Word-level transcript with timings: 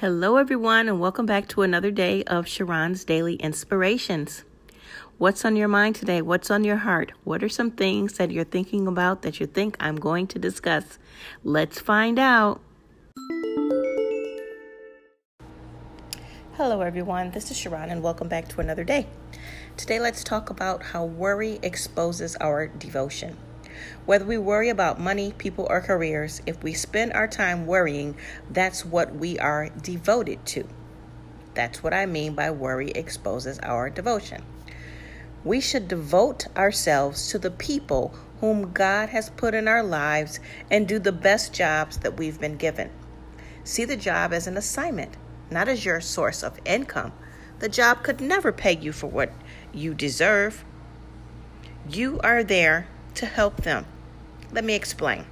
Hello, 0.00 0.36
everyone, 0.36 0.88
and 0.88 1.00
welcome 1.00 1.26
back 1.26 1.48
to 1.48 1.62
another 1.62 1.90
day 1.90 2.22
of 2.22 2.44
Sharron's 2.44 3.04
Daily 3.04 3.34
Inspirations. 3.34 4.44
What's 5.16 5.44
on 5.44 5.56
your 5.56 5.66
mind 5.66 5.96
today? 5.96 6.22
What's 6.22 6.52
on 6.52 6.62
your 6.62 6.76
heart? 6.76 7.10
What 7.24 7.42
are 7.42 7.48
some 7.48 7.72
things 7.72 8.12
that 8.12 8.30
you're 8.30 8.44
thinking 8.44 8.86
about 8.86 9.22
that 9.22 9.40
you 9.40 9.46
think 9.46 9.76
I'm 9.80 9.96
going 9.96 10.28
to 10.28 10.38
discuss? 10.38 11.00
Let's 11.42 11.80
find 11.80 12.16
out. 12.16 12.60
Hello, 16.52 16.80
everyone. 16.82 17.32
This 17.32 17.50
is 17.50 17.56
Sharron, 17.56 17.90
and 17.90 18.00
welcome 18.00 18.28
back 18.28 18.46
to 18.50 18.60
another 18.60 18.84
day. 18.84 19.08
Today, 19.76 19.98
let's 19.98 20.22
talk 20.22 20.48
about 20.48 20.80
how 20.80 21.06
worry 21.06 21.58
exposes 21.60 22.36
our 22.36 22.68
devotion. 22.68 23.36
Whether 24.06 24.24
we 24.24 24.38
worry 24.38 24.68
about 24.68 25.00
money, 25.00 25.32
people, 25.38 25.66
or 25.68 25.80
careers, 25.80 26.40
if 26.46 26.62
we 26.62 26.72
spend 26.74 27.12
our 27.12 27.28
time 27.28 27.66
worrying, 27.66 28.16
that's 28.50 28.84
what 28.84 29.14
we 29.14 29.38
are 29.38 29.68
devoted 29.68 30.44
to. 30.46 30.68
That's 31.54 31.82
what 31.82 31.92
I 31.92 32.06
mean 32.06 32.34
by 32.34 32.50
worry 32.50 32.90
exposes 32.90 33.58
our 33.60 33.90
devotion. 33.90 34.44
We 35.44 35.60
should 35.60 35.88
devote 35.88 36.46
ourselves 36.56 37.28
to 37.30 37.38
the 37.38 37.50
people 37.50 38.14
whom 38.40 38.72
God 38.72 39.08
has 39.08 39.30
put 39.30 39.54
in 39.54 39.66
our 39.66 39.82
lives 39.82 40.40
and 40.70 40.86
do 40.86 40.98
the 40.98 41.12
best 41.12 41.52
jobs 41.52 41.98
that 41.98 42.16
we've 42.16 42.40
been 42.40 42.56
given. 42.56 42.90
See 43.64 43.84
the 43.84 43.96
job 43.96 44.32
as 44.32 44.46
an 44.46 44.56
assignment, 44.56 45.16
not 45.50 45.68
as 45.68 45.84
your 45.84 46.00
source 46.00 46.42
of 46.42 46.60
income. 46.64 47.12
The 47.58 47.68
job 47.68 48.02
could 48.02 48.20
never 48.20 48.52
pay 48.52 48.76
you 48.76 48.92
for 48.92 49.08
what 49.08 49.32
you 49.72 49.94
deserve. 49.94 50.64
You 51.88 52.20
are 52.22 52.44
there 52.44 52.86
to 53.14 53.26
help 53.26 53.62
them. 53.62 53.86
Let 54.52 54.64
me 54.64 54.74
explain. 54.74 55.26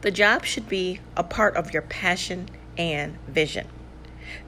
The 0.00 0.10
job 0.10 0.44
should 0.44 0.68
be 0.68 1.00
a 1.16 1.22
part 1.22 1.56
of 1.56 1.72
your 1.72 1.82
passion 1.82 2.48
and 2.76 3.18
vision, 3.26 3.66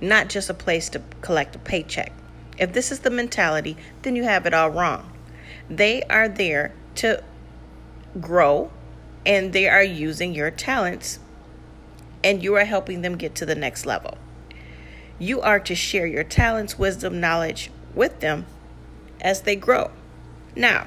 not 0.00 0.28
just 0.28 0.50
a 0.50 0.55
place 0.55 0.88
to 0.91 1.02
collect 1.20 1.56
a 1.56 1.59
paycheck. 1.59 2.12
If 2.58 2.72
this 2.72 2.91
is 2.91 3.00
the 3.00 3.11
mentality, 3.11 3.77
then 4.02 4.17
you 4.17 4.24
have 4.24 4.47
it 4.47 4.55
all 4.55 4.70
wrong. 4.70 5.12
They 5.69 6.02
are 6.05 6.28
there 6.28 6.72
to 6.97 7.22
grow 8.20 8.70
and 9.24 9.52
they 9.52 9.69
are 9.69 9.83
using 9.83 10.34
your 10.34 10.50
talents 10.50 11.19
and 12.22 12.42
you 12.42 12.55
are 12.55 12.64
helping 12.64 13.02
them 13.02 13.17
get 13.17 13.34
to 13.36 13.47
the 13.47 13.55
next 13.55 13.86
level. 13.86 14.17
You 15.19 15.41
are 15.41 15.61
to 15.61 15.74
share 15.74 16.06
your 16.06 16.24
talents, 16.24 16.78
wisdom, 16.78 17.20
knowledge 17.20 17.70
with 17.94 18.20
them 18.20 18.47
as 19.20 19.42
they 19.42 19.56
grow. 19.56 19.91
Now, 20.55 20.86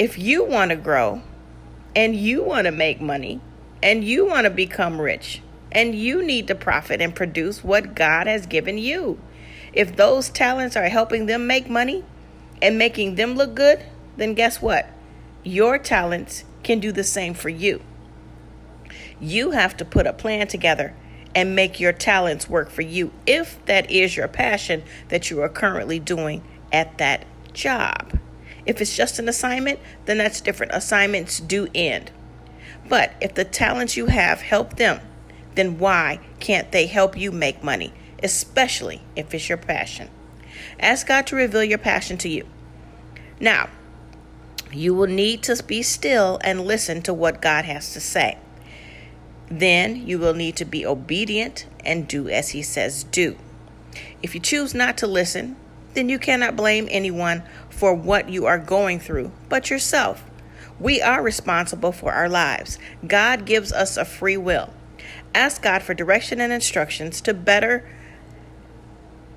if 0.00 0.18
you 0.18 0.42
want 0.42 0.70
to 0.70 0.76
grow 0.76 1.20
and 1.94 2.16
you 2.16 2.42
want 2.42 2.64
to 2.64 2.70
make 2.70 3.02
money 3.02 3.38
and 3.82 4.02
you 4.02 4.24
want 4.24 4.44
to 4.44 4.50
become 4.50 4.98
rich 4.98 5.42
and 5.70 5.94
you 5.94 6.22
need 6.22 6.48
to 6.48 6.54
profit 6.54 7.02
and 7.02 7.14
produce 7.14 7.62
what 7.62 7.94
God 7.94 8.26
has 8.26 8.46
given 8.46 8.78
you, 8.78 9.20
if 9.74 9.96
those 9.96 10.30
talents 10.30 10.74
are 10.74 10.88
helping 10.88 11.26
them 11.26 11.46
make 11.46 11.68
money 11.68 12.02
and 12.62 12.78
making 12.78 13.16
them 13.16 13.34
look 13.34 13.54
good, 13.54 13.84
then 14.16 14.32
guess 14.32 14.62
what? 14.62 14.88
Your 15.44 15.76
talents 15.76 16.44
can 16.62 16.80
do 16.80 16.92
the 16.92 17.04
same 17.04 17.34
for 17.34 17.50
you. 17.50 17.82
You 19.20 19.50
have 19.50 19.76
to 19.76 19.84
put 19.84 20.06
a 20.06 20.14
plan 20.14 20.46
together 20.46 20.94
and 21.34 21.54
make 21.54 21.78
your 21.78 21.92
talents 21.92 22.48
work 22.48 22.70
for 22.70 22.80
you 22.80 23.12
if 23.26 23.62
that 23.66 23.90
is 23.90 24.16
your 24.16 24.28
passion 24.28 24.82
that 25.10 25.30
you 25.30 25.42
are 25.42 25.50
currently 25.50 25.98
doing 25.98 26.42
at 26.72 26.96
that 26.96 27.26
job. 27.52 28.18
If 28.66 28.80
it's 28.80 28.96
just 28.96 29.18
an 29.18 29.28
assignment, 29.28 29.80
then 30.04 30.18
that's 30.18 30.40
different. 30.40 30.72
Assignments 30.72 31.40
do 31.40 31.68
end. 31.74 32.10
But 32.88 33.12
if 33.20 33.34
the 33.34 33.44
talents 33.44 33.96
you 33.96 34.06
have 34.06 34.42
help 34.42 34.76
them, 34.76 35.00
then 35.54 35.78
why 35.78 36.20
can't 36.38 36.70
they 36.72 36.86
help 36.86 37.16
you 37.16 37.32
make 37.32 37.62
money, 37.62 37.92
especially 38.22 39.02
if 39.16 39.34
it's 39.34 39.48
your 39.48 39.58
passion? 39.58 40.10
Ask 40.78 41.06
God 41.06 41.26
to 41.28 41.36
reveal 41.36 41.64
your 41.64 41.78
passion 41.78 42.16
to 42.18 42.28
you. 42.28 42.46
Now, 43.38 43.68
you 44.72 44.94
will 44.94 45.06
need 45.06 45.42
to 45.44 45.62
be 45.62 45.82
still 45.82 46.38
and 46.44 46.60
listen 46.60 47.02
to 47.02 47.14
what 47.14 47.42
God 47.42 47.64
has 47.64 47.92
to 47.94 48.00
say. 48.00 48.38
Then 49.48 50.06
you 50.06 50.18
will 50.18 50.34
need 50.34 50.56
to 50.56 50.64
be 50.64 50.86
obedient 50.86 51.66
and 51.84 52.06
do 52.06 52.28
as 52.28 52.50
He 52.50 52.62
says 52.62 53.04
do. 53.04 53.36
If 54.22 54.34
you 54.34 54.40
choose 54.40 54.74
not 54.74 54.96
to 54.98 55.06
listen, 55.06 55.56
then 55.94 56.08
you 56.08 56.18
cannot 56.18 56.56
blame 56.56 56.88
anyone 56.90 57.42
for 57.68 57.94
what 57.94 58.28
you 58.28 58.46
are 58.46 58.58
going 58.58 59.00
through 59.00 59.32
but 59.48 59.70
yourself. 59.70 60.24
We 60.78 61.02
are 61.02 61.22
responsible 61.22 61.92
for 61.92 62.12
our 62.12 62.28
lives. 62.28 62.78
God 63.06 63.44
gives 63.44 63.72
us 63.72 63.96
a 63.96 64.04
free 64.04 64.38
will. 64.38 64.70
Ask 65.34 65.62
God 65.62 65.82
for 65.82 65.94
direction 65.94 66.40
and 66.40 66.52
instructions 66.52 67.20
to 67.22 67.34
better 67.34 67.88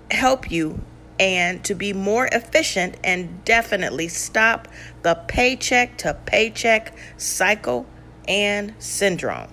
help 0.10 0.50
you 0.50 0.82
and 1.20 1.64
to 1.64 1.76
be 1.76 1.94
more 1.94 2.28
efficient 2.32 2.98
and 3.04 3.44
definitely 3.46 4.08
stop 4.08 4.68
the 5.04 5.16
paycheck 5.28 5.98
to 5.98 6.14
paycheck 6.26 6.94
cycle 7.18 7.86
and 8.28 8.74
syndrome. 8.80 9.50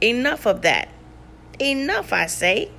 Enough 0.00 0.46
of 0.46 0.62
that. 0.62 0.88
Enough, 1.60 2.12
I 2.12 2.26
say. 2.26 2.70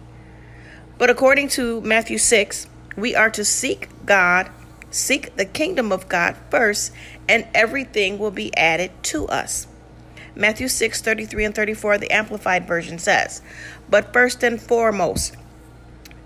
But 0.97 1.09
according 1.09 1.49
to 1.49 1.81
Matthew 1.81 2.17
6, 2.17 2.67
we 2.97 3.15
are 3.15 3.29
to 3.29 3.45
seek 3.45 3.87
God, 4.05 4.49
seek 4.89 5.35
the 5.35 5.45
kingdom 5.45 5.91
of 5.91 6.09
God 6.09 6.35
first, 6.49 6.91
and 7.29 7.47
everything 7.53 8.17
will 8.17 8.31
be 8.31 8.55
added 8.57 8.91
to 9.03 9.27
us. 9.27 9.67
Matthew 10.35 10.67
6 10.67 11.01
33 11.01 11.45
and 11.45 11.55
34, 11.55 11.97
the 11.99 12.11
Amplified 12.11 12.67
Version 12.67 12.99
says, 12.99 13.41
But 13.89 14.11
first 14.11 14.43
and 14.43 14.61
foremost, 14.61 15.35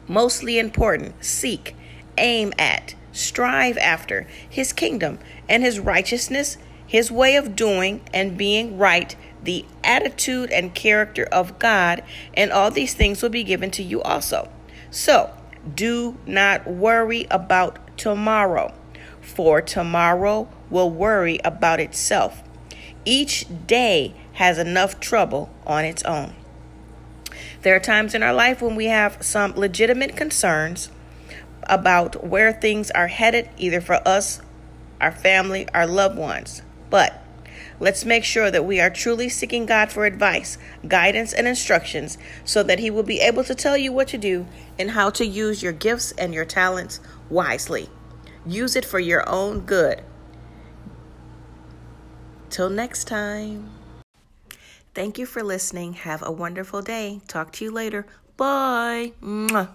mostly 0.08 0.58
important, 0.58 1.24
seek, 1.24 1.76
aim 2.18 2.54
at, 2.58 2.96
strive 3.12 3.78
after 3.78 4.28
his 4.50 4.74
kingdom 4.74 5.20
and 5.48 5.64
his 5.64 5.80
righteousness, 5.80 6.58
his 6.86 7.12
way 7.12 7.36
of 7.36 7.56
doing 7.56 8.02
and 8.14 8.38
being 8.38 8.78
right, 8.78 9.16
the 9.44 9.66
attitude 9.84 10.52
and 10.52 10.76
character 10.76 11.24
of 11.32 11.58
God, 11.58 12.04
and 12.34 12.52
all 12.52 12.70
these 12.70 12.94
things 12.94 13.22
will 13.22 13.30
be 13.30 13.44
given 13.44 13.72
to 13.72 13.84
you 13.84 14.02
also. 14.02 14.50
So, 14.90 15.34
do 15.76 16.18
not 16.26 16.68
worry 16.68 17.28
about 17.30 17.98
tomorrow, 17.98 18.74
for 19.22 19.62
tomorrow 19.62 20.48
will 20.70 20.90
worry 20.90 21.40
about 21.44 21.80
itself. 21.80 22.44
Each 23.06 23.46
day 23.68 24.14
has 24.34 24.58
enough 24.58 25.00
trouble 25.00 25.50
on 25.66 25.86
its 25.86 26.04
own. 26.04 26.36
There 27.62 27.76
are 27.76 27.80
times 27.80 28.16
in 28.16 28.24
our 28.24 28.34
life 28.34 28.62
when 28.62 28.76
we 28.76 28.86
have 28.86 29.24
some 29.24 29.54
legitimate 29.54 30.16
concerns 30.16 30.90
about 31.64 32.26
where 32.26 32.52
things 32.52 32.90
are 32.92 33.08
headed, 33.08 33.50
either 33.58 33.82
for 33.82 34.06
us, 34.08 34.42
our 35.00 35.12
family, 35.12 35.68
our 35.74 35.86
loved 35.86 36.18
ones. 36.18 36.64
But 36.90 37.21
Let's 37.80 38.06
make 38.06 38.24
sure 38.24 38.52
that 38.52 38.66
we 38.66 38.80
are 38.80 38.90
truly 38.90 39.30
seeking 39.30 39.66
God 39.66 39.92
for 39.92 40.06
advice, 40.06 40.58
guidance, 40.88 41.34
and 41.34 41.48
instructions 41.48 42.18
so 42.46 42.64
that 42.64 42.80
He 42.80 42.90
will 42.90 43.04
be 43.04 43.20
able 43.20 43.44
to 43.44 43.56
tell 43.56 43.78
you 43.78 43.92
what 43.92 44.08
to 44.10 44.18
do 44.18 44.48
and 44.78 44.92
how 44.92 45.10
to 45.12 45.26
use 45.26 45.64
your 45.64 45.74
gifts 45.74 46.12
and 46.14 46.34
your 46.34 46.46
talents 46.46 47.00
wisely. 47.30 47.90
Use 48.46 48.76
it 48.76 48.86
for 48.86 49.00
your 49.00 49.28
own 49.30 49.62
good. 49.62 50.04
Till 52.50 52.70
next 52.70 53.06
time. 53.06 53.70
Thank 54.94 55.18
you 55.18 55.26
for 55.26 55.42
listening. 55.42 55.94
Have 55.94 56.22
a 56.22 56.32
wonderful 56.32 56.82
day. 56.82 57.22
Talk 57.28 57.54
to 57.54 57.66
you 57.66 57.72
later. 57.72 58.06
Bye. 58.36 59.14
Mwah. 59.22 59.70